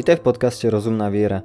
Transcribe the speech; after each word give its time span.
Vítaj 0.00 0.24
v 0.24 0.32
podcaste 0.32 0.64
Rozumná 0.64 1.12
viera. 1.12 1.44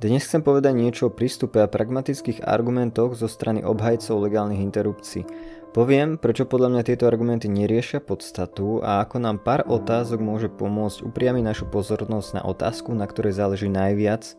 Dnes 0.00 0.24
chcem 0.24 0.40
povedať 0.40 0.72
niečo 0.72 1.02
o 1.04 1.12
prístupe 1.12 1.60
a 1.60 1.68
pragmatických 1.68 2.40
argumentoch 2.48 3.12
zo 3.12 3.28
strany 3.28 3.60
obhajcov 3.60 4.24
legálnych 4.24 4.64
interrupcií. 4.64 5.28
Poviem, 5.76 6.16
prečo 6.16 6.48
podľa 6.48 6.72
mňa 6.72 6.82
tieto 6.88 7.04
argumenty 7.04 7.52
neriešia 7.52 8.00
podstatu 8.00 8.80
a 8.80 9.04
ako 9.04 9.20
nám 9.20 9.44
pár 9.44 9.68
otázok 9.68 10.16
môže 10.16 10.48
pomôcť 10.48 11.04
upriamiť 11.04 11.44
našu 11.44 11.68
pozornosť 11.68 12.40
na 12.40 12.42
otázku, 12.48 12.88
na 12.96 13.04
ktorej 13.04 13.36
záleží 13.36 13.68
najviac 13.68 14.32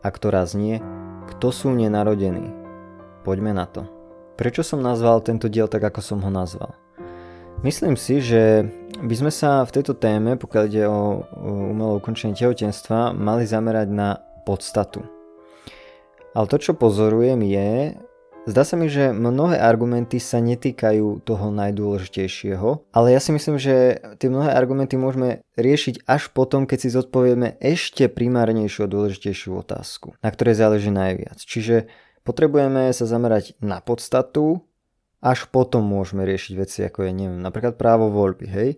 a 0.00 0.08
ktorá 0.08 0.48
znie, 0.48 0.80
kto 1.36 1.52
sú 1.52 1.68
nenarodení. 1.68 2.48
Poďme 3.28 3.52
na 3.52 3.68
to. 3.68 3.84
Prečo 4.40 4.64
som 4.64 4.80
nazval 4.80 5.20
tento 5.20 5.52
diel 5.52 5.68
tak, 5.68 5.84
ako 5.84 6.00
som 6.00 6.24
ho 6.24 6.32
nazval? 6.32 6.81
Myslím 7.62 7.94
si, 7.94 8.18
že 8.18 8.66
by 8.98 9.14
sme 9.14 9.30
sa 9.30 9.62
v 9.62 9.70
tejto 9.70 9.94
téme, 9.94 10.34
pokiaľ 10.34 10.64
ide 10.66 10.82
o 10.90 11.22
umelé 11.70 11.94
ukončenie 12.02 12.34
tehotenstva, 12.34 13.14
mali 13.14 13.46
zamerať 13.46 13.86
na 13.86 14.18
podstatu. 14.42 15.06
Ale 16.34 16.50
to, 16.50 16.58
čo 16.58 16.74
pozorujem 16.74 17.38
je, 17.46 17.94
zdá 18.50 18.66
sa 18.66 18.74
mi, 18.74 18.90
že 18.90 19.14
mnohé 19.14 19.62
argumenty 19.62 20.18
sa 20.18 20.42
netýkajú 20.42 21.22
toho 21.22 21.54
najdôležitejšieho, 21.54 22.90
ale 22.90 23.14
ja 23.14 23.22
si 23.22 23.30
myslím, 23.30 23.62
že 23.62 23.94
tie 24.18 24.26
mnohé 24.26 24.50
argumenty 24.50 24.98
môžeme 24.98 25.46
riešiť 25.54 26.02
až 26.10 26.34
potom, 26.34 26.66
keď 26.66 26.78
si 26.82 26.88
zodpovieme 26.90 27.62
ešte 27.62 28.10
primárnejšiu 28.10 28.90
a 28.90 28.90
dôležitejšiu 28.90 29.54
otázku, 29.62 30.18
na 30.18 30.34
ktorej 30.34 30.58
záleží 30.58 30.90
najviac. 30.90 31.38
Čiže 31.38 31.86
potrebujeme 32.26 32.90
sa 32.90 33.06
zamerať 33.06 33.54
na 33.62 33.78
podstatu, 33.78 34.66
až 35.22 35.46
potom 35.48 35.86
môžeme 35.86 36.26
riešiť 36.26 36.52
veci 36.58 36.82
ako 36.82 37.06
je, 37.06 37.10
neviem, 37.14 37.38
napríklad 37.38 37.78
právo 37.78 38.10
voľby, 38.10 38.46
hej? 38.50 38.70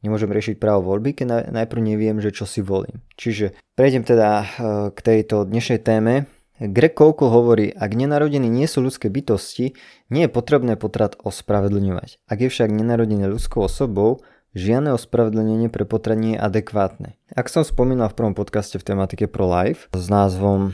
Nemôžem 0.00 0.32
riešiť 0.32 0.56
právo 0.56 0.92
voľby, 0.92 1.12
keď 1.12 1.52
najprv 1.52 1.80
neviem, 1.84 2.16
že 2.24 2.32
čo 2.32 2.48
si 2.48 2.64
volím. 2.64 3.04
Čiže 3.20 3.52
prejdem 3.76 4.04
teda 4.04 4.28
eh, 4.40 4.46
k 4.92 4.98
tejto 4.98 5.44
dnešnej 5.44 5.84
téme. 5.84 6.26
Greg 6.56 6.96
Koukl 6.96 7.28
hovorí, 7.28 7.68
ak 7.68 7.92
nenarodení 7.92 8.48
nie 8.48 8.64
sú 8.64 8.80
ľudské 8.80 9.12
bytosti, 9.12 9.76
nie 10.08 10.24
je 10.24 10.32
potrebné 10.32 10.80
potrat 10.80 11.12
ospravedlňovať. 11.20 12.24
Ak 12.24 12.38
je 12.40 12.48
však 12.48 12.72
nenarodený 12.72 13.28
ľudskou 13.28 13.68
osobou, 13.68 14.24
žiadne 14.56 14.96
ospravedlnenie 14.96 15.68
pre 15.68 15.84
potrat 15.84 16.16
nie 16.16 16.32
je 16.32 16.40
adekvátne. 16.40 17.20
Ak 17.36 17.52
som 17.52 17.60
spomínal 17.60 18.08
v 18.08 18.16
prvom 18.16 18.32
podcaste 18.32 18.80
v 18.80 18.88
tematike 18.88 19.28
pro 19.28 19.44
life 19.44 19.92
s 19.92 20.08
názvom 20.08 20.72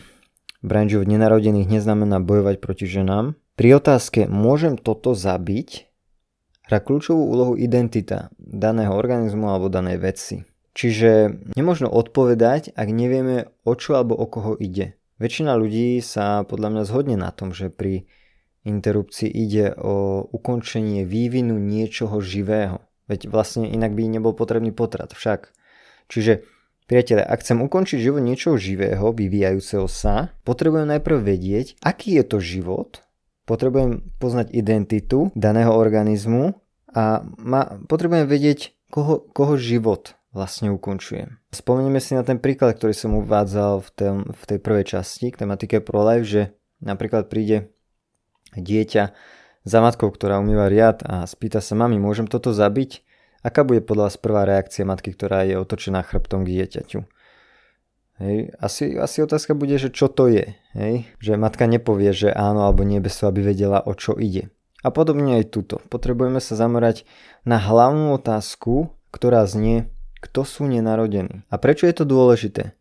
Branžov 0.63 1.11
nenarodených 1.11 1.67
neznamená 1.67 2.23
bojovať 2.23 2.63
proti 2.63 2.87
ženám, 2.87 3.35
pri 3.63 3.79
otázke 3.79 4.27
môžem 4.27 4.75
toto 4.75 5.15
zabiť 5.15 5.87
hrá 6.67 6.83
kľúčovú 6.83 7.31
úlohu 7.31 7.55
identita 7.55 8.35
daného 8.35 8.91
organizmu 8.91 9.55
alebo 9.55 9.71
danej 9.71 10.03
veci. 10.03 10.43
Čiže 10.75 11.31
nemôžno 11.55 11.87
odpovedať, 11.87 12.75
ak 12.75 12.89
nevieme 12.91 13.55
o 13.63 13.79
čo 13.79 13.95
alebo 13.95 14.19
o 14.19 14.27
koho 14.27 14.59
ide. 14.59 14.99
Väčšina 15.23 15.55
ľudí 15.55 16.03
sa 16.03 16.43
podľa 16.43 16.75
mňa 16.75 16.83
zhodne 16.91 17.15
na 17.15 17.31
tom, 17.31 17.55
že 17.55 17.71
pri 17.71 18.11
interrupcii 18.67 19.31
ide 19.31 19.79
o 19.79 20.27
ukončenie 20.27 21.07
vývinu 21.07 21.55
niečoho 21.55 22.19
živého. 22.19 22.83
Veď 23.07 23.31
vlastne 23.31 23.71
inak 23.71 23.95
by 23.95 24.11
nebol 24.11 24.35
potrebný 24.35 24.75
potrat 24.75 25.15
však. 25.15 25.55
Čiže 26.11 26.43
Priatelia, 26.91 27.31
ak 27.31 27.47
chcem 27.47 27.63
ukončiť 27.63 28.11
život 28.11 28.27
niečoho 28.27 28.59
živého, 28.59 29.15
vyvíjajúceho 29.15 29.87
sa, 29.87 30.35
potrebujem 30.43 30.91
najprv 30.91 31.31
vedieť, 31.31 31.79
aký 31.79 32.19
je 32.19 32.25
to 32.27 32.43
život 32.43 33.07
potrebujem 33.45 34.05
poznať 34.23 34.55
identitu 34.55 35.35
daného 35.35 35.75
organizmu 35.75 36.57
a 36.93 37.25
ma, 37.41 37.83
potrebujem 37.89 38.29
vedieť, 38.29 38.77
koho, 38.93 39.25
koho 39.33 39.57
život 39.57 40.15
vlastne 40.33 40.73
ukončujem. 40.73 41.39
Spomenieme 41.53 42.01
si 42.01 42.17
na 42.17 42.25
ten 42.25 42.41
príklad, 42.41 42.81
ktorý 42.81 42.97
som 42.97 43.20
uvádzal 43.20 43.85
v, 43.85 43.89
tém, 43.93 44.17
v 44.25 44.43
tej 44.48 44.59
prvej 44.59 44.85
časti 44.97 45.29
k 45.33 45.45
tematike 45.45 45.85
ProLife, 45.85 46.27
že 46.27 46.43
napríklad 46.81 47.29
príde 47.29 47.73
dieťa 48.57 49.13
za 49.63 49.79
matkou, 49.79 50.11
ktorá 50.11 50.41
umýva 50.41 50.67
riad 50.73 51.05
a 51.07 51.29
spýta 51.29 51.63
sa, 51.63 51.79
mami, 51.79 52.01
môžem 52.01 52.27
toto 52.27 52.51
zabiť? 52.51 53.05
Aká 53.42 53.63
bude 53.63 53.83
podľa 53.83 54.11
vás 54.11 54.17
prvá 54.19 54.42
reakcia 54.47 54.86
matky, 54.86 55.14
ktorá 55.14 55.47
je 55.47 55.59
otočená 55.59 56.03
chrbtom 56.03 56.42
k 56.47 56.63
dieťaťu? 56.63 57.01
Hej. 58.20 58.52
Asi, 58.61 58.92
asi 58.98 59.24
otázka 59.24 59.56
bude, 59.56 59.78
že 59.80 59.89
čo 59.89 60.11
to 60.11 60.28
je. 60.28 60.56
Hej. 60.77 61.08
Že 61.23 61.40
matka 61.40 61.64
nepovie, 61.64 62.12
že 62.12 62.28
áno 62.34 62.68
alebo 62.68 62.84
nie 62.84 63.00
bez 63.00 63.17
toho, 63.17 63.33
aby 63.33 63.40
vedela, 63.40 63.80
o 63.80 63.96
čo 63.96 64.18
ide. 64.18 64.52
A 64.83 64.90
podobne 64.90 65.39
aj 65.39 65.55
tuto. 65.55 65.78
Potrebujeme 65.89 66.42
sa 66.42 66.58
zamerať 66.58 67.06
na 67.46 67.56
hlavnú 67.56 68.12
otázku, 68.18 68.90
ktorá 69.14 69.46
znie, 69.46 69.89
kto 70.18 70.42
sú 70.42 70.67
nenarodení. 70.67 71.46
A 71.48 71.56
prečo 71.56 71.86
je 71.86 71.95
to 71.95 72.05
dôležité? 72.05 72.74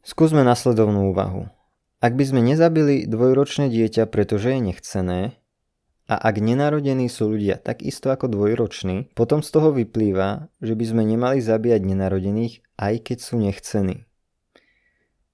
Skúsme 0.00 0.40
nasledovnú 0.40 1.12
úvahu. 1.12 1.52
Ak 2.00 2.16
by 2.16 2.24
sme 2.24 2.40
nezabili 2.40 3.04
dvojročné 3.04 3.68
dieťa, 3.68 4.08
pretože 4.08 4.56
je 4.56 4.60
nechcené, 4.72 5.20
a 6.08 6.16
ak 6.16 6.40
nenarodení 6.40 7.12
sú 7.12 7.36
ľudia 7.36 7.60
takisto 7.60 8.08
ako 8.08 8.32
dvojroční, 8.32 9.12
potom 9.12 9.44
z 9.44 9.52
toho 9.52 9.76
vyplýva, 9.76 10.48
že 10.64 10.72
by 10.72 10.84
sme 10.88 11.02
nemali 11.04 11.44
zabíjať 11.44 11.84
nenarodených, 11.84 12.64
aj 12.80 12.94
keď 13.04 13.18
sú 13.20 13.36
nechcení. 13.36 14.07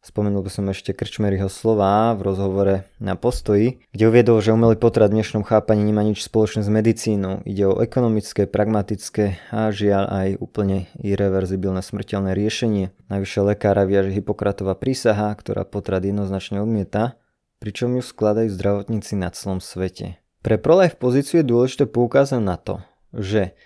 Spomenul 0.05 0.45
by 0.45 0.53
som 0.53 0.69
ešte 0.69 0.93
Krčmeryho 0.93 1.49
slova 1.49 2.13
v 2.13 2.29
rozhovore 2.29 2.85
na 3.01 3.17
postoji, 3.17 3.81
kde 3.89 4.13
uviedol, 4.13 4.45
že 4.45 4.53
umelý 4.53 4.77
potrat 4.77 5.09
v 5.09 5.17
dnešnom 5.17 5.49
chápaní 5.49 5.81
nemá 5.81 6.05
nič 6.05 6.21
spoločné 6.21 6.61
s 6.61 6.69
medicínou. 6.69 7.41
Ide 7.49 7.73
o 7.73 7.81
ekonomické, 7.81 8.45
pragmatické 8.45 9.41
a 9.49 9.73
žiaľ 9.73 10.05
aj 10.13 10.29
úplne 10.45 10.93
irreverzibilné 11.01 11.81
smrteľné 11.81 12.37
riešenie. 12.37 12.93
Najvyššie 13.09 13.41
lekára 13.49 13.89
viaže 13.89 14.13
Hipokratová 14.13 14.77
prísaha, 14.77 15.33
ktorá 15.33 15.65
potrat 15.65 16.05
jednoznačne 16.05 16.61
odmieta, 16.61 17.17
pričom 17.57 17.97
ju 17.97 18.05
skladajú 18.05 18.53
zdravotníci 18.53 19.17
na 19.17 19.33
celom 19.33 19.65
svete. 19.65 20.21
Pre 20.45 20.61
v 20.61 20.97
pozíciu 21.01 21.41
je 21.41 21.49
dôležité 21.49 21.89
poukázať 21.89 22.45
na 22.45 22.61
to, 22.61 22.85
že 23.17 23.57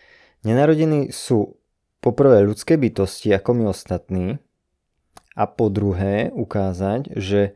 nenarodení 0.46 1.10
sú 1.10 1.58
poprvé 1.98 2.46
ľudské 2.46 2.78
bytosti 2.78 3.34
ako 3.34 3.58
my 3.58 3.64
ostatní, 3.74 4.38
a 5.38 5.46
po 5.46 5.70
druhé 5.70 6.34
ukázať, 6.34 7.14
že 7.14 7.54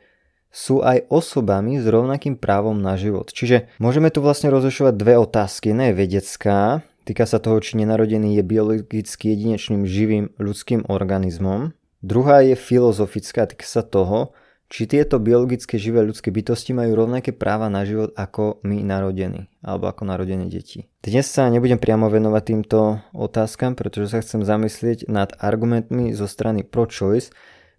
sú 0.55 0.85
aj 0.87 1.11
osobami 1.11 1.83
s 1.83 1.89
rovnakým 1.89 2.39
právom 2.39 2.79
na 2.79 2.95
život. 2.95 3.35
Čiže 3.35 3.73
môžeme 3.83 4.13
tu 4.15 4.23
vlastne 4.23 4.53
rozlišovať 4.55 4.95
dve 4.95 5.19
otázky. 5.19 5.75
Jedna 5.75 5.91
je 5.91 5.99
vedecká, 5.99 6.87
týka 7.09 7.27
sa 7.27 7.43
toho, 7.43 7.59
či 7.59 7.81
nenarodený 7.81 8.39
je 8.39 8.45
biologicky 8.45 9.35
jedinečným 9.35 9.83
živým 9.89 10.31
ľudským 10.37 10.87
organizmom. 10.87 11.75
Druhá 12.05 12.45
je 12.45 12.55
filozofická, 12.55 13.49
týka 13.49 13.67
sa 13.67 13.83
toho, 13.83 14.37
či 14.73 14.89
tieto 14.89 15.21
biologické 15.21 15.77
živé 15.77 16.01
ľudské 16.01 16.33
bytosti 16.33 16.73
majú 16.73 16.97
rovnaké 16.97 17.37
práva 17.37 17.69
na 17.69 17.85
život 17.85 18.17
ako 18.17 18.65
my 18.65 18.81
narodení, 18.81 19.53
alebo 19.61 19.85
ako 19.89 20.09
narodené 20.09 20.49
deti. 20.49 20.89
Dnes 21.05 21.29
sa 21.29 21.53
nebudem 21.53 21.77
priamo 21.77 22.09
venovať 22.09 22.43
týmto 22.45 23.05
otázkam, 23.13 23.77
pretože 23.77 24.17
sa 24.17 24.25
chcem 24.25 24.41
zamyslieť 24.41 25.13
nad 25.13 25.37
argumentmi 25.37 26.17
zo 26.17 26.25
strany 26.25 26.65
pro-choice, 26.65 27.29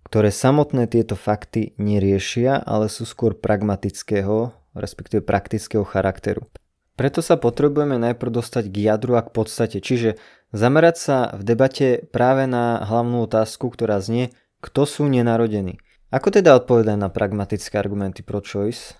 ktoré 0.03 0.29
samotné 0.29 0.85
tieto 0.91 1.15
fakty 1.15 1.73
neriešia, 1.79 2.59
ale 2.59 2.91
sú 2.91 3.07
skôr 3.07 3.33
pragmatického, 3.33 4.53
respektíve 4.75 5.25
praktického 5.25 5.83
charakteru. 5.87 6.45
Preto 6.93 7.25
sa 7.25 7.41
potrebujeme 7.41 7.97
najprv 7.97 8.29
dostať 8.29 8.69
k 8.69 8.75
jadru 8.85 9.17
a 9.17 9.25
k 9.25 9.33
podstate, 9.33 9.81
čiže 9.81 10.21
zamerať 10.53 10.95
sa 11.01 11.17
v 11.33 11.41
debate 11.41 12.05
práve 12.13 12.45
na 12.45 12.85
hlavnú 12.85 13.25
otázku, 13.25 13.73
ktorá 13.73 13.97
znie, 13.97 14.29
kto 14.61 14.85
sú 14.85 15.09
nenarodení. 15.09 15.81
Ako 16.13 16.29
teda 16.29 16.53
odpovedať 16.61 16.93
na 16.93 17.09
pragmatické 17.09 17.73
argumenty 17.81 18.21
pro 18.21 18.45
choice? 18.45 18.93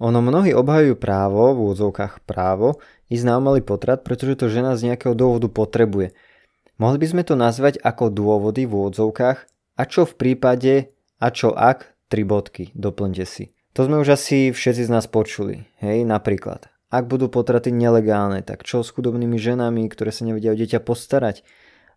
Ono 0.00 0.24
mnohí 0.24 0.56
obhajujú 0.56 0.96
právo, 0.96 1.52
v 1.52 1.68
úvodzovkách 1.68 2.24
právo, 2.24 2.80
ísť 3.12 3.28
na 3.28 3.36
umelý 3.36 3.60
potrat, 3.60 4.00
pretože 4.00 4.40
to 4.40 4.46
žena 4.48 4.72
z 4.80 4.88
nejakého 4.88 5.12
dôvodu 5.12 5.52
potrebuje. 5.52 6.16
Mohli 6.80 6.96
by 6.96 7.06
sme 7.12 7.22
to 7.28 7.36
nazvať 7.36 7.76
ako 7.84 8.08
dôvody 8.08 8.64
v 8.64 8.72
úvodzovkách, 8.72 9.51
a 9.76 9.82
čo 9.88 10.04
v 10.04 10.14
prípade, 10.14 10.92
a 11.22 11.28
čo 11.32 11.54
ak, 11.54 11.92
tri 12.12 12.22
bodky, 12.26 12.72
doplňte 12.76 13.24
si. 13.24 13.56
To 13.72 13.88
sme 13.88 14.04
už 14.04 14.12
asi 14.20 14.52
všetci 14.52 14.84
z 14.84 14.92
nás 14.92 15.08
počuli, 15.08 15.64
hej, 15.80 16.04
napríklad. 16.04 16.68
Ak 16.92 17.08
budú 17.08 17.32
potraty 17.32 17.72
nelegálne, 17.72 18.44
tak 18.44 18.68
čo 18.68 18.84
s 18.84 18.92
chudobnými 18.92 19.40
ženami, 19.40 19.88
ktoré 19.88 20.12
sa 20.12 20.28
nevedia 20.28 20.52
o 20.52 20.58
dieťa 20.60 20.84
postarať? 20.84 21.40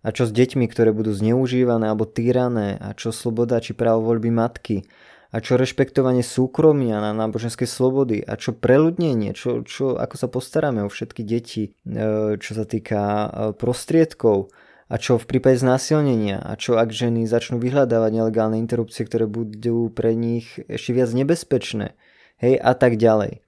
A 0.06 0.16
čo 0.16 0.24
s 0.24 0.32
deťmi, 0.32 0.72
ktoré 0.72 0.96
budú 0.96 1.12
zneužívané 1.12 1.92
alebo 1.92 2.08
týrané? 2.08 2.80
A 2.80 2.96
čo 2.96 3.12
sloboda 3.12 3.60
či 3.60 3.76
právo 3.76 4.08
voľby 4.08 4.32
matky? 4.32 4.88
A 5.36 5.44
čo 5.44 5.60
rešpektovanie 5.60 6.24
súkromia 6.24 7.04
na 7.04 7.12
náboženskej 7.12 7.68
slobody? 7.68 8.24
A 8.24 8.40
čo 8.40 8.56
preľudnenie? 8.56 9.36
Čo, 9.36 9.68
čo, 9.68 10.00
ako 10.00 10.16
sa 10.16 10.32
postaráme 10.32 10.88
o 10.88 10.88
všetky 10.88 11.28
deti? 11.28 11.76
E, 11.84 12.40
čo 12.40 12.52
sa 12.56 12.64
týka 12.64 13.02
e, 13.04 13.28
prostriedkov? 13.52 14.48
A 14.86 15.02
čo 15.02 15.18
v 15.18 15.26
prípade 15.26 15.58
znásilnenia? 15.58 16.38
A 16.38 16.54
čo 16.54 16.78
ak 16.78 16.94
ženy 16.94 17.26
začnú 17.26 17.58
vyhľadávať 17.58 18.12
nelegálne 18.14 18.62
interrupcie, 18.62 19.02
ktoré 19.02 19.26
budú 19.26 19.90
pre 19.90 20.14
nich 20.14 20.62
ešte 20.70 20.94
viac 20.94 21.10
nebezpečné? 21.10 21.98
Hej, 22.38 22.62
a 22.62 22.78
tak 22.78 23.02
ďalej. 23.02 23.42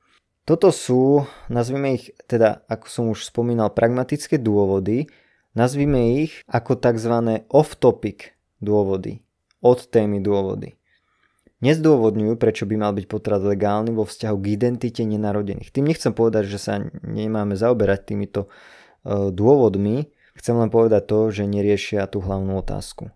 Toto 0.48 0.74
sú, 0.74 1.28
nazvime 1.51 2.00
ich 2.00 2.16
teda, 2.25 2.66
ako 2.72 2.86
som 2.88 3.04
už 3.13 3.28
spomínal, 3.28 3.69
pragmatické 3.69 4.39
dôvody, 4.39 5.12
nazvime 5.54 6.24
ich 6.24 6.42
ako 6.48 6.80
tzv. 6.80 7.44
off-topic 7.51 8.34
dôvody. 8.63 9.22
od 9.62 9.89
témy 9.89 10.22
dôvody. 10.22 10.78
Nezdôvodňujú, 11.66 12.38
prečo 12.38 12.69
by 12.69 12.75
mal 12.78 12.94
byť 12.94 13.06
potrat 13.10 13.42
legálny 13.42 13.89
vo 13.89 14.06
vzťahu 14.06 14.38
k 14.38 14.48
identite 14.54 15.01
nenarodených. 15.01 15.74
Tým 15.74 15.89
nechcem 15.89 16.13
povedať, 16.13 16.45
že 16.45 16.62
sa 16.62 16.74
nemáme 17.01 17.57
zaoberať 17.57 18.13
týmito 18.13 18.45
e, 18.45 18.50
dôvodmi, 19.34 20.06
chcem 20.38 20.56
len 20.57 20.69
povedať 20.69 21.10
to, 21.10 21.19
že 21.34 21.50
neriešia 21.50 22.07
tú 22.07 22.22
hlavnú 22.22 22.62
otázku. 22.62 23.10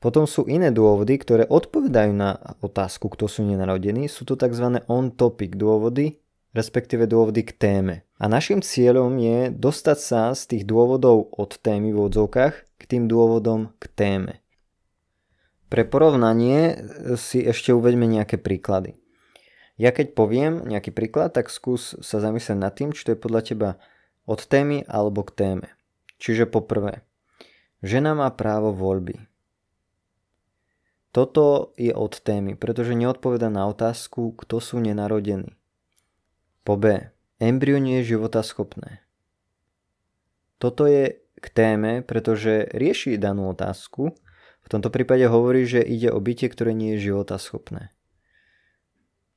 Potom 0.00 0.24
sú 0.24 0.48
iné 0.48 0.72
dôvody, 0.72 1.20
ktoré 1.20 1.44
odpovedajú 1.44 2.12
na 2.16 2.40
otázku, 2.64 3.12
kto 3.12 3.28
sú 3.28 3.44
nenarodení. 3.44 4.08
Sú 4.08 4.24
to 4.24 4.32
tzv. 4.32 4.80
on-topic 4.88 5.60
dôvody, 5.60 6.16
respektíve 6.56 7.04
dôvody 7.04 7.44
k 7.44 7.52
téme. 7.52 7.94
A 8.16 8.24
našim 8.24 8.64
cieľom 8.64 9.12
je 9.20 9.52
dostať 9.52 9.98
sa 10.00 10.32
z 10.32 10.56
tých 10.56 10.64
dôvodov 10.64 11.28
od 11.36 11.52
témy 11.60 11.92
v 11.92 12.08
odzovkách 12.08 12.54
k 12.80 12.82
tým 12.88 13.12
dôvodom 13.12 13.76
k 13.76 13.84
téme. 13.92 14.32
Pre 15.68 15.84
porovnanie 15.86 16.80
si 17.14 17.44
ešte 17.44 17.70
uveďme 17.70 18.08
nejaké 18.08 18.40
príklady. 18.40 18.96
Ja 19.80 19.94
keď 19.94 20.12
poviem 20.12 20.64
nejaký 20.64 20.92
príklad, 20.92 21.32
tak 21.36 21.52
skús 21.52 21.96
sa 22.00 22.20
zamyslieť 22.20 22.58
nad 22.58 22.72
tým, 22.72 22.92
či 22.96 23.04
to 23.04 23.12
je 23.14 23.22
podľa 23.22 23.42
teba 23.44 23.70
od 24.26 24.40
témy 24.44 24.84
alebo 24.88 25.24
k 25.24 25.32
téme. 25.36 25.68
Čiže 26.20 26.44
poprvé, 26.44 27.00
žena 27.80 28.12
má 28.12 28.28
právo 28.28 28.76
voľby. 28.76 29.24
Toto 31.10 31.74
je 31.74 31.90
od 31.90 32.22
témy, 32.22 32.54
pretože 32.54 32.94
neodpoveda 32.94 33.50
na 33.50 33.66
otázku, 33.66 34.36
kto 34.38 34.62
sú 34.62 34.78
nenarodení. 34.78 35.58
Po 36.62 36.78
B. 36.78 37.10
Embryo 37.40 37.80
nie 37.80 38.04
je 38.04 38.14
životaschopné. 38.14 39.02
Toto 40.60 40.84
je 40.84 41.18
k 41.40 41.46
téme, 41.50 42.04
pretože 42.04 42.68
rieši 42.70 43.16
danú 43.16 43.50
otázku, 43.50 44.12
v 44.60 44.68
tomto 44.68 44.92
prípade 44.92 45.24
hovorí, 45.24 45.64
že 45.64 45.80
ide 45.80 46.12
o 46.12 46.20
bytie, 46.20 46.52
ktoré 46.52 46.76
nie 46.76 46.94
je 46.94 47.10
životaschopné. 47.10 47.90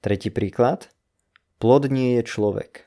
Tretí 0.04 0.30
príklad. 0.30 0.92
Plod 1.64 1.88
nie 1.88 2.20
je 2.20 2.28
človek. 2.28 2.84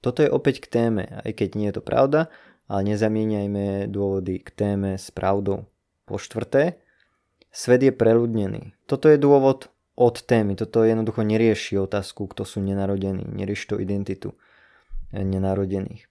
Toto 0.00 0.24
je 0.24 0.32
opäť 0.32 0.64
k 0.64 0.72
téme, 0.72 1.04
aj 1.20 1.36
keď 1.36 1.48
nie 1.52 1.68
je 1.68 1.76
to 1.78 1.84
pravda, 1.84 2.32
ale 2.68 2.80
nezamieňajme 2.94 3.90
dôvody 3.92 4.40
k 4.40 4.48
téme 4.54 4.96
s 4.96 5.12
pravdou. 5.12 5.68
Po 6.04 6.20
štvrté, 6.20 6.80
svet 7.48 7.80
je 7.80 7.92
preľudnený. 7.92 8.76
Toto 8.84 9.08
je 9.08 9.16
dôvod 9.16 9.72
od 9.94 10.16
témy. 10.20 10.58
Toto 10.58 10.82
jednoducho 10.82 11.22
nerieši 11.22 11.78
otázku, 11.80 12.28
kto 12.28 12.42
sú 12.44 12.60
nenarodení. 12.60 13.24
Nerieši 13.24 13.64
to 13.70 13.76
identitu 13.80 14.34
nenarodených. 15.14 16.10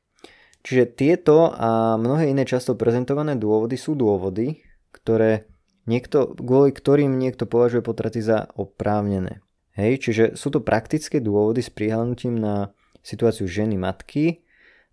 Čiže 0.64 0.96
tieto 0.96 1.52
a 1.52 2.00
mnohé 2.00 2.32
iné 2.32 2.48
často 2.48 2.80
prezentované 2.80 3.36
dôvody 3.36 3.76
sú 3.76 4.00
dôvody, 4.00 4.64
ktoré 4.96 5.44
niekto, 5.84 6.32
kvôli 6.40 6.72
ktorým 6.72 7.20
niekto 7.20 7.44
považuje 7.44 7.84
potraty 7.84 8.24
za 8.24 8.48
oprávnené. 8.56 9.44
Hej, 9.76 10.08
čiže 10.08 10.24
sú 10.40 10.54
to 10.54 10.64
praktické 10.64 11.20
dôvody 11.20 11.60
s 11.60 11.74
prihľadnutím 11.74 12.40
na 12.40 12.72
situáciu 13.04 13.50
ženy 13.50 13.76
matky, 13.76 14.43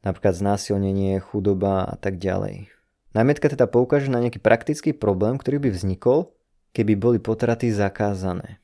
napríklad 0.06 0.34
znásilnenie, 0.36 1.20
chudoba 1.20 1.84
a 1.84 1.96
tak 1.96 2.16
ďalej. 2.20 2.70
Námietka 3.12 3.50
teda 3.50 3.66
poukáže 3.66 4.08
na 4.08 4.22
nejaký 4.22 4.38
praktický 4.38 4.90
problém, 4.94 5.36
ktorý 5.36 5.58
by 5.66 5.70
vznikol, 5.74 6.30
keby 6.76 6.94
boli 6.94 7.18
potraty 7.18 7.74
zakázané. 7.74 8.62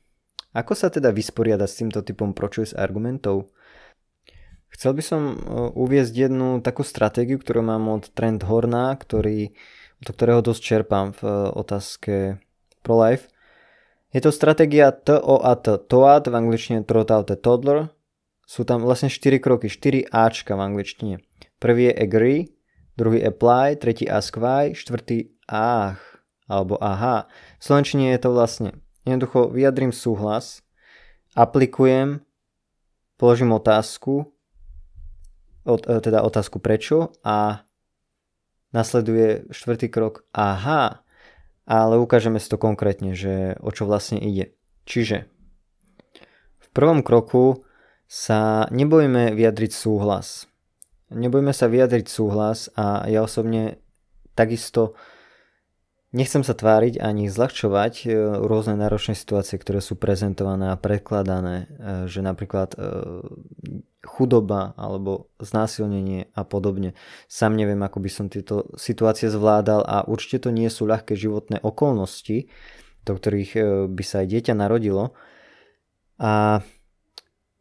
Ako 0.55 0.73
sa 0.73 0.87
teda 0.87 1.11
vysporiadať 1.11 1.69
s 1.69 1.79
týmto 1.83 1.99
typom 2.01 2.31
pro-choice 2.31 2.73
argumentov? 2.73 3.51
Chcel 4.71 4.95
by 4.95 5.03
som 5.03 5.21
e, 5.31 5.35
uviezť 5.75 6.13
jednu 6.27 6.59
takú 6.63 6.81
stratégiu, 6.81 7.37
ktorú 7.39 7.61
mám 7.61 7.87
od 7.91 8.09
Trent 8.15 8.41
Horna, 8.47 8.95
ktorý 8.95 9.53
do 10.01 10.11
ktorého 10.13 10.45
dosť 10.45 10.61
čerpám 10.61 11.13
v 11.17 11.21
eh, 11.25 11.33
otázke 11.53 12.13
pro-life. 12.85 13.29
Je 14.13 14.23
to 14.23 14.31
stratégia 14.31 14.95
TOAT, 14.95 15.91
TOAT 15.91 16.23
v 16.31 16.35
angličtine 16.35 16.87
Trot 16.87 17.11
Out 17.11 17.33
a 17.33 17.37
Toddler. 17.37 17.91
Sú 18.47 18.63
tam 18.63 18.79
vlastne 18.79 19.11
4 19.11 19.43
kroky, 19.43 19.67
4 19.67 20.07
Ačka 20.07 20.55
v 20.55 20.63
angličtine. 20.63 21.15
Prvý 21.57 21.89
je 21.89 21.93
agree, 21.93 22.41
druhý 22.97 23.25
apply, 23.25 23.81
tretí 23.81 24.05
ask 24.09 24.37
why, 24.37 24.73
štvrtý 24.77 25.33
ach, 25.49 26.01
alebo 26.45 26.77
aha. 26.77 27.25
V 27.57 27.63
slovenčine 27.63 28.13
je 28.13 28.19
to 28.21 28.29
vlastne 28.33 28.69
jednoducho 29.05 29.49
vyjadrím 29.49 29.89
súhlas, 29.95 30.61
aplikujem, 31.33 32.21
položím 33.17 33.55
otázku, 33.57 34.29
eh, 35.65 36.01
teda 36.01 36.21
otázku 36.21 36.59
prečo 36.61 37.11
a 37.25 37.67
Nasleduje 38.75 39.47
štvrtý 39.47 39.87
krok, 39.87 40.27
aha, 40.35 40.99
ale 41.63 41.95
ukážeme 41.97 42.35
si 42.35 42.51
to 42.51 42.59
konkrétne, 42.59 43.15
že 43.15 43.55
o 43.63 43.71
čo 43.71 43.87
vlastne 43.87 44.19
ide. 44.19 44.59
Čiže 44.83 45.31
v 46.59 46.67
prvom 46.75 46.99
kroku 46.99 47.63
sa 48.11 48.67
nebojíme 48.69 49.31
vyjadriť 49.35 49.71
súhlas. 49.71 50.51
Nebojíme 51.07 51.55
sa 51.55 51.71
vyjadriť 51.71 52.05
súhlas 52.11 52.67
a 52.75 53.07
ja 53.07 53.23
osobne 53.23 53.79
takisto 54.35 54.97
Nechcem 56.15 56.39
sa 56.39 56.55
tváriť 56.55 57.03
ani 57.03 57.27
zľahčovať 57.27 57.93
e, 58.07 58.15
rôzne 58.39 58.79
náročné 58.79 59.11
situácie, 59.11 59.59
ktoré 59.59 59.83
sú 59.83 59.99
prezentované 59.99 60.71
a 60.71 60.79
predkladané, 60.79 61.55
e, 61.55 61.65
že 62.07 62.23
napríklad 62.23 62.73
e, 62.73 62.77
chudoba 64.07 64.71
alebo 64.79 65.27
znásilnenie 65.43 66.31
a 66.31 66.47
podobne. 66.47 66.95
Sam 67.27 67.59
neviem, 67.59 67.83
ako 67.83 67.99
by 67.99 68.09
som 68.09 68.31
tieto 68.31 68.71
situácie 68.79 69.27
zvládal 69.27 69.83
a 69.83 70.07
určite 70.07 70.47
to 70.47 70.49
nie 70.55 70.71
sú 70.71 70.87
ľahké 70.87 71.11
životné 71.19 71.59
okolnosti, 71.59 72.47
do 73.03 73.11
ktorých 73.11 73.51
by 73.91 74.03
sa 74.07 74.23
aj 74.23 74.27
dieťa 74.31 74.53
narodilo. 74.55 75.11
A 76.23 76.63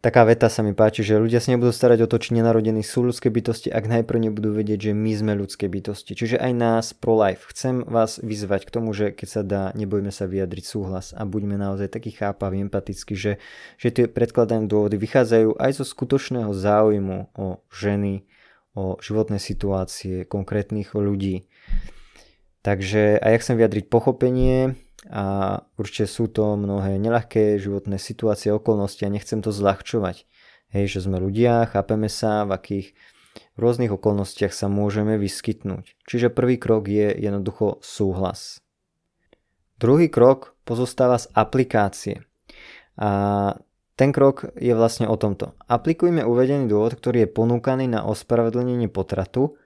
taká 0.06 0.22
veta 0.22 0.46
sa 0.46 0.62
mi 0.62 0.70
páči, 0.70 1.02
že 1.02 1.18
ľudia 1.18 1.42
sa 1.42 1.50
nebudú 1.50 1.74
starať 1.74 2.06
o 2.06 2.10
to, 2.10 2.22
či 2.22 2.38
nenarodení 2.38 2.86
sú 2.86 3.02
ľudské 3.02 3.26
bytosti, 3.26 3.74
ak 3.74 3.90
najprv 3.90 4.30
nebudú 4.30 4.54
vedieť, 4.54 4.86
že 4.86 4.92
my 4.94 5.12
sme 5.18 5.32
ľudské 5.34 5.66
bytosti. 5.66 6.14
Čiže 6.14 6.38
aj 6.38 6.52
nás 6.54 6.84
pro 6.94 7.18
life. 7.18 7.50
Chcem 7.50 7.82
vás 7.82 8.22
vyzvať 8.22 8.70
k 8.70 8.74
tomu, 8.78 8.94
že 8.94 9.10
keď 9.10 9.28
sa 9.28 9.42
dá, 9.42 9.62
nebojme 9.74 10.14
sa 10.14 10.30
vyjadriť 10.30 10.62
súhlas 10.62 11.10
a 11.10 11.26
buďme 11.26 11.58
naozaj 11.58 11.90
takí 11.90 12.14
chápaví, 12.14 12.62
empatickí, 12.62 13.18
že, 13.18 13.42
že 13.82 13.88
tie 13.90 14.06
predkladané 14.06 14.70
dôvody 14.70 14.94
vychádzajú 14.94 15.58
aj 15.58 15.70
zo 15.74 15.82
skutočného 15.82 16.54
záujmu 16.54 17.34
o 17.34 17.58
ženy, 17.74 18.22
o 18.78 18.94
životné 19.02 19.42
situácie 19.42 20.22
konkrétnych 20.22 20.94
ľudí. 20.94 21.50
Takže 22.62 23.18
aj 23.18 23.30
ja 23.34 23.38
chcem 23.42 23.58
vyjadriť 23.58 23.90
pochopenie, 23.90 24.78
a 25.10 25.58
určite 25.78 26.10
sú 26.10 26.26
to 26.26 26.58
mnohé 26.58 26.98
neľahké 26.98 27.58
životné 27.62 27.98
situácie, 27.98 28.50
okolnosti 28.50 29.02
a 29.06 29.12
nechcem 29.12 29.42
to 29.42 29.54
zľahčovať. 29.54 30.26
Hej, 30.74 30.98
že 30.98 31.06
sme 31.06 31.22
ľudia, 31.22 31.70
chápeme 31.70 32.10
sa, 32.10 32.42
v 32.42 32.58
akých 32.58 32.86
rôznych 33.54 33.92
okolnostiach 33.94 34.50
sa 34.50 34.66
môžeme 34.66 35.14
vyskytnúť. 35.16 35.94
Čiže 36.04 36.34
prvý 36.34 36.58
krok 36.58 36.90
je 36.90 37.14
jednoducho 37.14 37.78
súhlas. 37.80 38.60
Druhý 39.76 40.08
krok 40.08 40.56
pozostáva 40.64 41.20
z 41.20 41.28
aplikácie. 41.36 42.24
A 42.96 43.52
ten 43.96 44.12
krok 44.12 44.52
je 44.56 44.72
vlastne 44.76 45.08
o 45.08 45.16
tomto. 45.16 45.56
Aplikujme 45.68 46.24
uvedený 46.24 46.68
dôvod, 46.68 46.96
ktorý 46.96 47.24
je 47.24 47.32
ponúkaný 47.32 47.88
na 47.88 48.04
ospravedlnenie 48.04 48.92
potratu 48.92 49.56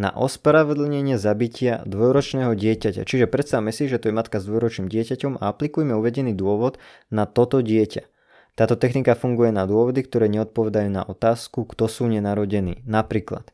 na 0.00 0.08
ospravedlnenie 0.16 1.20
zabitia 1.20 1.84
dvojročného 1.84 2.56
dieťaťa. 2.56 3.04
Čiže 3.04 3.28
predstavme 3.28 3.68
si, 3.68 3.84
že 3.84 4.00
to 4.00 4.08
je 4.08 4.16
matka 4.16 4.40
s 4.40 4.48
dvojročným 4.48 4.88
dieťaťom 4.88 5.36
a 5.36 5.52
aplikujme 5.52 5.92
uvedený 5.92 6.32
dôvod 6.32 6.80
na 7.12 7.28
toto 7.28 7.60
dieťa. 7.60 8.08
Táto 8.56 8.80
technika 8.80 9.12
funguje 9.12 9.52
na 9.52 9.68
dôvody, 9.68 10.00
ktoré 10.00 10.32
neodpovedajú 10.32 10.88
na 10.88 11.04
otázku, 11.04 11.68
kto 11.68 11.84
sú 11.86 12.08
nenarodení. 12.08 12.80
Napríklad, 12.88 13.52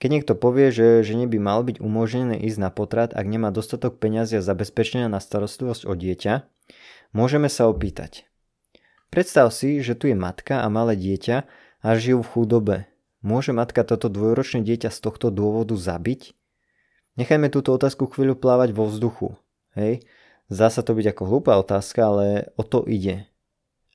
keď 0.00 0.08
niekto 0.08 0.34
povie, 0.34 0.72
že 0.72 1.04
žene 1.04 1.28
by 1.28 1.38
mal 1.38 1.60
byť 1.62 1.78
umožnené 1.78 2.40
ísť 2.40 2.58
na 2.58 2.70
potrat, 2.72 3.12
ak 3.12 3.28
nemá 3.28 3.52
dostatok 3.52 4.00
peňazí 4.00 4.40
zabezpečenia 4.40 5.06
na 5.12 5.20
starostlivosť 5.20 5.86
o 5.86 5.92
dieťa, 5.94 6.32
môžeme 7.14 7.46
sa 7.46 7.68
opýtať. 7.68 8.26
Predstav 9.12 9.52
si, 9.52 9.84
že 9.84 9.92
tu 9.92 10.08
je 10.08 10.16
matka 10.16 10.64
a 10.64 10.66
malé 10.72 10.96
dieťa 10.96 11.44
a 11.84 11.88
žijú 11.94 12.24
v 12.24 12.30
chudobe, 12.32 12.76
Môže 13.22 13.54
matka 13.54 13.86
toto 13.86 14.10
dvojročné 14.10 14.66
dieťa 14.66 14.90
z 14.90 14.98
tohto 14.98 15.30
dôvodu 15.30 15.78
zabiť? 15.78 16.34
Nechajme 17.14 17.54
túto 17.54 17.70
otázku 17.70 18.10
chvíľu 18.10 18.34
plávať 18.34 18.74
vo 18.74 18.90
vzduchu. 18.90 19.38
Hej? 19.78 20.02
Zdá 20.50 20.68
sa 20.74 20.82
to 20.82 20.98
byť 20.98 21.14
ako 21.14 21.22
hlúpa 21.30 21.54
otázka, 21.62 22.00
ale 22.02 22.26
o 22.58 22.66
to 22.66 22.82
ide. 22.82 23.30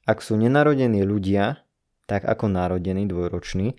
Ak 0.07 0.23
sú 0.23 0.39
nenarodení 0.39 1.03
ľudia, 1.03 1.59
tak 2.07 2.23
ako 2.23 2.47
narodený 2.47 3.03
dvojročný, 3.11 3.75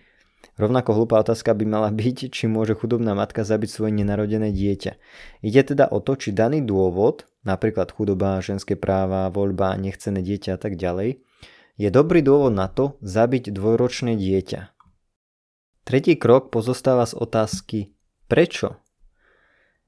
rovnako 0.61 1.00
hlúpa 1.00 1.25
otázka 1.25 1.57
by 1.57 1.64
mala 1.64 1.88
byť, 1.88 2.28
či 2.28 2.45
môže 2.45 2.76
chudobná 2.76 3.17
matka 3.17 3.40
zabiť 3.40 3.73
svoje 3.73 3.97
nenarodené 3.97 4.52
dieťa. 4.52 4.93
Ide 5.40 5.62
teda 5.64 5.88
o 5.88 6.05
to, 6.05 6.21
či 6.21 6.37
daný 6.37 6.61
dôvod, 6.61 7.25
napríklad 7.49 7.88
chudoba, 7.88 8.45
ženské 8.45 8.76
práva, 8.76 9.33
voľba, 9.33 9.81
nechcené 9.81 10.21
dieťa 10.21 10.55
a 10.55 10.61
tak 10.61 10.76
ďalej, 10.76 11.25
je 11.81 11.88
dobrý 11.88 12.21
dôvod 12.21 12.52
na 12.52 12.69
to 12.69 13.00
zabiť 13.00 13.49
dvojročné 13.49 14.12
dieťa. 14.21 14.77
Tretí 15.88 16.21
krok 16.21 16.52
pozostáva 16.52 17.09
z 17.09 17.16
otázky 17.16 17.97
prečo? 18.28 18.76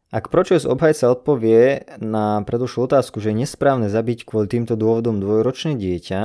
Ak 0.09 0.33
pročujúc 0.33 0.65
obhajca 0.65 1.13
odpovie 1.13 1.85
na 2.01 2.41
predošlú 2.41 2.89
otázku, 2.89 3.21
že 3.21 3.37
je 3.37 3.45
nesprávne 3.45 3.93
zabiť 3.93 4.25
kvôli 4.25 4.49
týmto 4.49 4.81
dôvodom 4.81 5.21
dvojročné 5.21 5.77
dieťa, 5.77 6.21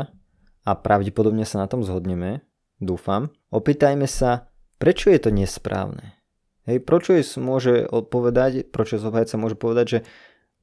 a 0.64 0.72
pravdepodobne 0.80 1.44
sa 1.44 1.60
na 1.60 1.68
tom 1.68 1.84
zhodneme, 1.84 2.40
dúfam, 2.80 3.36
opýtajme 3.52 4.08
sa, 4.08 4.48
prečo 4.80 5.12
je 5.12 5.20
to 5.20 5.36
nesprávne. 5.36 6.16
Hej, 6.64 6.80
pročujúc 6.88 7.36
môže 7.44 7.84
odpovedať, 7.84 8.72
pročujúc 8.72 9.04
obhajca 9.12 9.36
môže 9.36 9.60
povedať, 9.60 9.86
že 9.92 10.00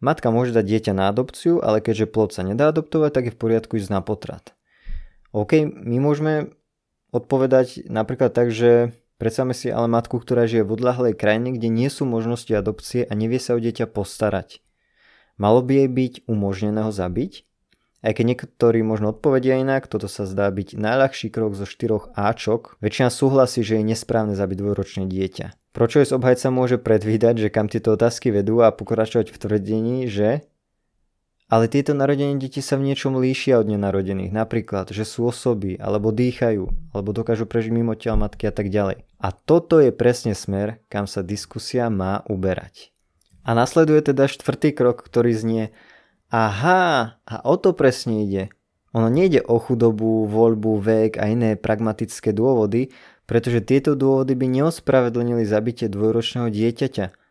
matka 0.00 0.32
môže 0.32 0.56
dať 0.56 0.64
dieťa 0.64 0.92
na 0.96 1.12
adopciu, 1.12 1.60
ale 1.60 1.84
keďže 1.84 2.08
plod 2.08 2.32
sa 2.32 2.48
nedá 2.48 2.72
adoptovať, 2.72 3.12
tak 3.12 3.24
je 3.28 3.34
v 3.36 3.40
poriadku 3.44 3.76
ísť 3.76 3.92
na 3.92 4.00
potrat. 4.00 4.56
OK, 5.36 5.68
my 5.68 6.00
môžeme 6.00 6.56
odpovedať 7.12 7.92
napríklad 7.92 8.32
tak, 8.32 8.48
že 8.48 8.96
Predstavme 9.22 9.54
si 9.54 9.70
ale 9.70 9.86
matku, 9.86 10.18
ktorá 10.18 10.50
žije 10.50 10.66
v 10.66 10.74
odlahlej 10.74 11.14
krajine, 11.14 11.54
kde 11.54 11.70
nie 11.70 11.86
sú 11.86 12.02
možnosti 12.02 12.50
adopcie 12.50 13.06
a 13.06 13.14
nevie 13.14 13.38
sa 13.38 13.54
o 13.54 13.62
dieťa 13.62 13.86
postarať. 13.86 14.58
Malo 15.38 15.62
by 15.62 15.86
jej 15.86 15.90
byť 15.94 16.14
umožnené 16.26 16.82
ho 16.82 16.90
zabiť? 16.90 17.46
Aj 18.02 18.18
keď 18.18 18.24
niektorí 18.34 18.82
možno 18.82 19.14
odpovedia 19.14 19.62
inak, 19.62 19.86
toto 19.86 20.10
sa 20.10 20.26
zdá 20.26 20.50
byť 20.50 20.74
najľahší 20.74 21.30
krok 21.30 21.54
zo 21.54 21.70
štyroch 21.70 22.10
Ačok, 22.18 22.82
väčšina 22.82 23.14
súhlasí, 23.14 23.62
že 23.62 23.78
je 23.78 23.94
nesprávne 23.94 24.34
zabiť 24.34 24.58
dvojročné 24.58 25.06
dieťa. 25.06 25.70
Pročo 25.70 26.02
je 26.02 26.10
obhajca 26.18 26.50
môže 26.50 26.82
predvídať, 26.82 27.46
že 27.46 27.54
kam 27.54 27.70
tieto 27.70 27.94
otázky 27.94 28.34
vedú 28.34 28.58
a 28.58 28.74
pokračovať 28.74 29.30
v 29.30 29.38
tvrdení, 29.38 29.96
že 30.10 30.50
ale 31.52 31.68
tieto 31.68 31.92
narodené 31.92 32.40
deti 32.40 32.64
sa 32.64 32.80
v 32.80 32.88
niečom 32.88 33.20
líšia 33.20 33.60
od 33.60 33.68
nenarodených. 33.68 34.32
Napríklad, 34.32 34.88
že 34.88 35.04
sú 35.04 35.28
osoby, 35.28 35.76
alebo 35.76 36.08
dýchajú, 36.08 36.96
alebo 36.96 37.12
dokážu 37.12 37.44
prežiť 37.44 37.68
mimo 37.76 37.92
tela 37.92 38.16
matky 38.16 38.48
a 38.48 38.54
tak 38.56 38.72
ďalej. 38.72 39.04
A 39.20 39.28
toto 39.36 39.76
je 39.76 39.92
presne 39.92 40.32
smer, 40.32 40.80
kam 40.88 41.04
sa 41.04 41.20
diskusia 41.20 41.92
má 41.92 42.24
uberať. 42.24 42.88
A 43.44 43.52
nasleduje 43.52 44.00
teda 44.00 44.32
štvrtý 44.32 44.72
krok, 44.72 45.04
ktorý 45.04 45.36
znie 45.36 45.64
Aha, 46.32 47.20
a 47.20 47.34
o 47.44 47.60
to 47.60 47.76
presne 47.76 48.24
ide. 48.24 48.48
Ono 48.96 49.12
nejde 49.12 49.44
o 49.44 49.60
chudobu, 49.60 50.24
voľbu, 50.24 50.80
vek 50.80 51.20
a 51.20 51.28
iné 51.28 51.60
pragmatické 51.60 52.32
dôvody, 52.32 52.96
pretože 53.28 53.60
tieto 53.60 53.92
dôvody 53.92 54.32
by 54.32 54.48
neospravedlnili 54.48 55.44
zabitie 55.44 55.92
dvojročného 55.92 56.48
dieťaťa– 56.48 57.06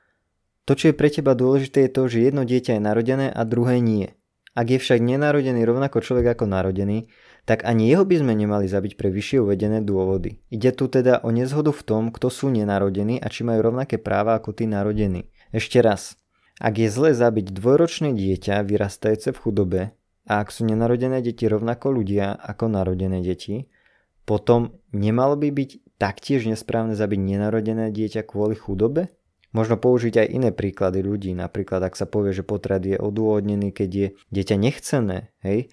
to, 0.65 0.77
čo 0.77 0.91
je 0.91 0.95
pre 0.97 1.09
teba 1.09 1.33
dôležité, 1.33 1.89
je 1.89 1.91
to, 1.91 2.03
že 2.07 2.25
jedno 2.25 2.45
dieťa 2.45 2.77
je 2.77 2.81
narodené 2.81 3.27
a 3.33 3.41
druhé 3.43 3.81
nie. 3.81 4.13
Ak 4.51 4.67
je 4.67 4.83
však 4.83 4.99
nenarodený 4.99 5.63
rovnako 5.63 6.03
človek 6.03 6.35
ako 6.35 6.43
narodený, 6.43 7.07
tak 7.47 7.63
ani 7.63 7.87
jeho 7.87 8.03
by 8.03 8.19
sme 8.19 8.33
nemali 8.35 8.67
zabiť 8.67 8.99
pre 8.99 9.07
vyššie 9.07 9.39
uvedené 9.41 9.79
dôvody. 9.79 10.43
Ide 10.51 10.75
tu 10.75 10.91
teda 10.91 11.23
o 11.23 11.31
nezhodu 11.31 11.71
v 11.71 11.83
tom, 11.87 12.03
kto 12.11 12.27
sú 12.27 12.51
nenarodení 12.51 13.17
a 13.17 13.31
či 13.31 13.47
majú 13.47 13.71
rovnaké 13.71 13.95
práva 13.95 14.35
ako 14.35 14.51
tí 14.51 14.67
narodení. 14.67 15.31
Ešte 15.55 15.79
raz, 15.79 16.19
ak 16.59 16.77
je 16.77 16.91
zle 16.91 17.15
zabiť 17.15 17.55
dvojročné 17.55 18.11
dieťa 18.11 18.61
vyrastajúce 18.67 19.31
v 19.31 19.41
chudobe 19.41 19.81
a 20.27 20.33
ak 20.43 20.51
sú 20.51 20.67
nenarodené 20.67 21.23
deti 21.23 21.47
rovnako 21.47 21.95
ľudia 21.95 22.35
ako 22.35 22.69
narodené 22.69 23.23
deti, 23.23 23.71
potom 24.27 24.77
nemalo 24.93 25.39
by 25.39 25.49
byť 25.49 25.97
taktiež 25.97 26.45
nesprávne 26.45 26.93
zabiť 26.93 27.19
nenarodené 27.23 27.89
dieťa 27.89 28.27
kvôli 28.27 28.59
chudobe? 28.59 29.09
Možno 29.51 29.75
použiť 29.75 30.23
aj 30.23 30.27
iné 30.31 30.49
príklady 30.55 31.03
ľudí, 31.03 31.35
napríklad 31.35 31.83
ak 31.83 31.99
sa 31.99 32.07
povie, 32.07 32.31
že 32.31 32.47
potrat 32.47 32.79
je 32.87 32.95
odôvodnený, 32.95 33.75
keď 33.75 33.89
je 33.91 34.07
dieťa 34.31 34.55
nechcené, 34.55 35.35
hej, 35.43 35.67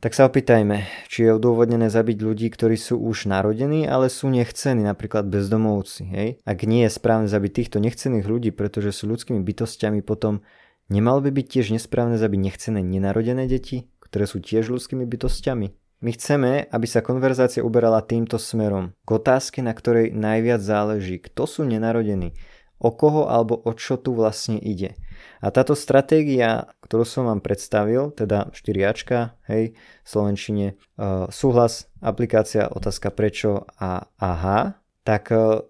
tak 0.00 0.16
sa 0.16 0.24
opýtajme, 0.32 0.88
či 1.12 1.28
je 1.28 1.36
odôvodnené 1.36 1.92
zabiť 1.92 2.24
ľudí, 2.24 2.48
ktorí 2.48 2.80
sú 2.80 2.96
už 2.96 3.28
narodení, 3.28 3.84
ale 3.84 4.08
sú 4.08 4.32
nechcení, 4.32 4.80
napríklad 4.80 5.28
bezdomovci. 5.28 6.08
Hej? 6.08 6.28
Ak 6.48 6.64
nie 6.64 6.88
je 6.88 6.96
správne 6.96 7.28
zabiť 7.28 7.52
týchto 7.52 7.84
nechcených 7.84 8.24
ľudí, 8.24 8.48
pretože 8.48 8.96
sú 8.96 9.12
ľudskými 9.12 9.44
bytostiami, 9.44 10.00
potom 10.00 10.40
nemalo 10.88 11.20
by 11.20 11.36
byť 11.36 11.46
tiež 11.52 11.66
nesprávne 11.76 12.16
zabiť 12.16 12.40
nechcené 12.40 12.80
nenarodené 12.80 13.44
deti, 13.44 13.92
ktoré 14.00 14.24
sú 14.24 14.40
tiež 14.40 14.72
ľudskými 14.72 15.04
bytostiami. 15.04 15.68
My 16.00 16.10
chceme, 16.16 16.64
aby 16.72 16.86
sa 16.88 17.04
konverzácia 17.04 17.60
uberala 17.60 18.00
týmto 18.00 18.40
smerom, 18.40 18.96
k 19.04 19.10
otázke, 19.20 19.60
na 19.60 19.76
ktorej 19.76 20.16
najviac 20.16 20.64
záleží, 20.64 21.20
kto 21.20 21.44
sú 21.44 21.68
nenarodení 21.68 22.32
o 22.80 22.90
koho 22.90 23.28
alebo 23.28 23.60
o 23.60 23.76
čo 23.76 24.00
tu 24.00 24.16
vlastne 24.16 24.56
ide. 24.56 24.96
A 25.44 25.52
táto 25.52 25.76
stratégia, 25.76 26.72
ktorú 26.80 27.04
som 27.04 27.28
vám 27.28 27.44
predstavil, 27.44 28.08
teda 28.16 28.48
4Ačka, 28.56 29.36
hej, 29.52 29.76
v 29.76 30.08
Slovenčine, 30.08 30.66
uh, 30.96 31.28
súhlas, 31.28 31.92
aplikácia, 32.00 32.72
otázka 32.72 33.12
prečo 33.12 33.68
a 33.76 34.08
aha, 34.16 34.80
tak 35.04 35.28
uh, 35.28 35.64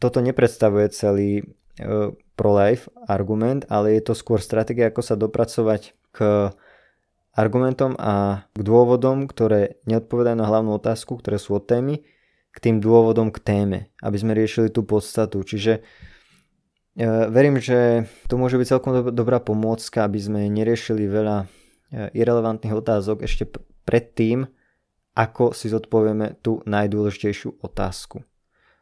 toto 0.00 0.24
nepredstavuje 0.24 0.88
celý 0.88 1.30
uh, 1.44 2.16
pro-life 2.34 2.88
argument, 3.04 3.68
ale 3.68 4.00
je 4.00 4.02
to 4.08 4.14
skôr 4.16 4.40
stratégia, 4.40 4.88
ako 4.88 5.02
sa 5.04 5.14
dopracovať 5.20 5.92
k 6.16 6.50
argumentom 7.34 7.98
a 7.98 8.46
k 8.54 8.60
dôvodom, 8.62 9.26
ktoré 9.26 9.82
neodpovedajú 9.84 10.36
na 10.38 10.46
hlavnú 10.48 10.78
otázku, 10.78 11.18
ktoré 11.18 11.36
sú 11.36 11.58
od 11.58 11.66
témy, 11.66 12.06
k 12.54 12.58
tým 12.62 12.78
dôvodom 12.78 13.34
k 13.34 13.42
téme, 13.42 13.78
aby 13.98 14.16
sme 14.16 14.38
riešili 14.38 14.70
tú 14.70 14.86
podstatu. 14.86 15.42
Čiže 15.42 15.82
Verím, 16.94 17.58
že 17.58 18.06
to 18.30 18.38
môže 18.38 18.54
byť 18.54 18.70
celkom 18.70 18.92
dobrá 19.10 19.42
pomôcka, 19.42 20.06
aby 20.06 20.18
sme 20.22 20.40
neriešili 20.46 21.10
veľa 21.10 21.42
e, 21.42 21.46
irrelevantných 22.14 22.70
otázok 22.70 23.26
ešte 23.26 23.50
predtým, 23.82 24.46
ako 25.18 25.50
si 25.50 25.74
zodpovieme 25.74 26.38
tú 26.38 26.62
najdôležitejšiu 26.62 27.66
otázku. 27.66 28.22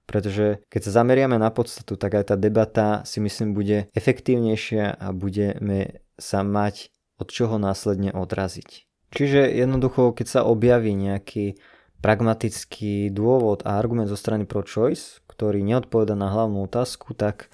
Pretože 0.04 0.60
keď 0.68 0.80
sa 0.84 1.00
zameriame 1.00 1.40
na 1.40 1.48
podstatu, 1.48 1.96
tak 1.96 2.20
aj 2.20 2.32
tá 2.32 2.36
debata 2.36 3.00
si 3.08 3.16
myslím 3.24 3.56
bude 3.56 3.88
efektívnejšia 3.96 5.00
a 5.00 5.08
budeme 5.16 6.04
sa 6.20 6.44
mať 6.44 6.92
od 7.16 7.32
čoho 7.32 7.56
následne 7.56 8.12
odraziť. 8.12 8.84
Čiže 9.12 9.48
jednoducho, 9.56 10.12
keď 10.12 10.26
sa 10.28 10.40
objaví 10.44 10.92
nejaký 10.92 11.56
pragmatický 12.04 13.08
dôvod 13.08 13.62
a 13.64 13.78
argument 13.78 14.10
zo 14.10 14.18
strany 14.18 14.44
pro-choice, 14.44 15.22
ktorý 15.30 15.62
neodpoveda 15.62 16.18
na 16.18 16.28
hlavnú 16.28 16.66
otázku, 16.66 17.14
tak 17.14 17.48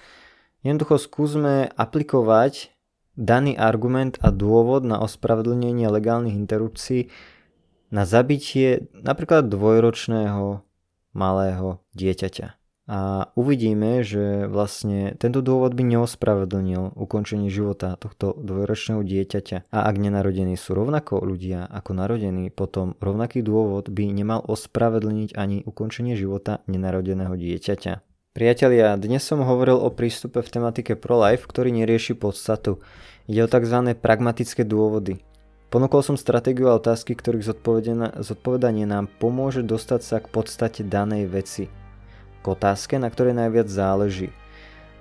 Jednoducho 0.66 0.98
skúsme 0.98 1.70
aplikovať 1.78 2.74
daný 3.18 3.54
argument 3.58 4.18
a 4.22 4.30
dôvod 4.30 4.86
na 4.86 4.98
ospravedlnenie 5.02 5.86
legálnych 5.90 6.34
interrupcií 6.34 7.10
na 7.90 8.04
zabitie 8.04 8.90
napríklad 8.94 9.50
dvojročného 9.50 10.62
malého 11.16 11.82
dieťaťa. 11.94 12.58
A 12.88 13.28
uvidíme, 13.36 14.00
že 14.00 14.48
vlastne 14.48 15.12
tento 15.20 15.44
dôvod 15.44 15.76
by 15.76 15.84
neospravedlnil 15.84 16.96
ukončenie 16.96 17.52
života 17.52 18.00
tohto 18.00 18.32
dvojročného 18.40 19.04
dieťaťa. 19.04 19.68
A 19.68 19.78
ak 19.84 19.94
nenarodení 20.00 20.56
sú 20.56 20.72
rovnako 20.72 21.20
ľudia 21.20 21.68
ako 21.68 21.92
narodení, 21.92 22.48
potom 22.48 22.96
rovnaký 22.96 23.44
dôvod 23.44 23.92
by 23.92 24.08
nemal 24.08 24.40
ospravedlniť 24.40 25.36
ani 25.36 25.68
ukončenie 25.68 26.16
života 26.16 26.64
nenarodeného 26.64 27.36
dieťaťa. 27.36 28.07
Priatelia, 28.36 28.92
dnes 29.00 29.24
som 29.24 29.40
hovoril 29.40 29.80
o 29.80 29.88
prístupe 29.88 30.44
v 30.44 30.52
tematike 30.52 31.00
pro-life, 31.00 31.48
ktorý 31.48 31.72
nerieši 31.72 32.12
podstatu. 32.12 32.76
Ide 33.24 33.40
o 33.44 33.48
tzv. 33.48 33.96
pragmatické 33.96 34.68
dôvody. 34.68 35.24
Ponúkol 35.72 36.04
som 36.04 36.20
stratégiu 36.20 36.68
a 36.68 36.76
otázky, 36.76 37.16
ktorých 37.16 37.48
zodpovedanie 38.20 38.84
nám 38.84 39.08
pomôže 39.16 39.64
dostať 39.64 40.00
sa 40.04 40.16
k 40.20 40.28
podstate 40.28 40.84
danej 40.84 41.24
veci. 41.24 41.72
K 42.40 42.44
otázke, 42.44 43.00
na 43.00 43.08
ktorej 43.08 43.32
najviac 43.32 43.72
záleží. 43.72 44.28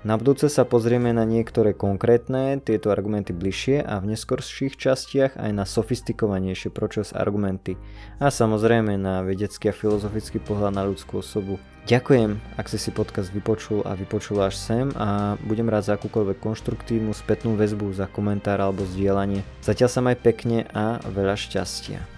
Na 0.08 0.16
budúce 0.16 0.48
sa 0.48 0.64
pozrieme 0.64 1.12
na 1.12 1.28
niektoré 1.28 1.76
konkrétne 1.76 2.56
tieto 2.64 2.88
argumenty 2.88 3.36
bližšie 3.36 3.84
a 3.84 4.00
v 4.00 4.16
neskorších 4.16 4.80
častiach 4.80 5.36
aj 5.36 5.52
na 5.52 5.68
sofistikovanejšie 5.68 6.72
pročos 6.72 7.12
argumenty 7.12 7.76
a 8.16 8.32
samozrejme 8.32 8.96
na 8.96 9.20
vedecký 9.20 9.68
a 9.68 9.76
filozofický 9.76 10.40
pohľad 10.40 10.72
na 10.72 10.88
ľudskú 10.88 11.20
osobu. 11.20 11.60
Ďakujem, 11.84 12.40
ak 12.56 12.72
si 12.72 12.80
si 12.80 12.88
podcast 12.88 13.28
vypočul 13.36 13.84
a 13.84 13.92
vypočul 13.92 14.40
až 14.40 14.56
sem 14.56 14.88
a 14.96 15.36
budem 15.44 15.68
rád 15.68 15.92
za 15.92 16.00
akúkoľvek 16.00 16.40
konštruktívnu 16.40 17.12
spätnú 17.12 17.60
väzbu, 17.60 17.92
za 17.92 18.08
komentár 18.08 18.64
alebo 18.64 18.88
zdieľanie. 18.88 19.44
Zatiaľ 19.60 19.92
sa 19.92 20.00
maj 20.00 20.16
pekne 20.24 20.64
a 20.72 21.04
veľa 21.04 21.36
šťastia. 21.36 22.17